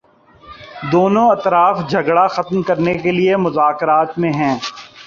[0.91, 4.55] دونوں اطراف جھگڑا ختم کرنے کے لیے مذاکرات میں ہیں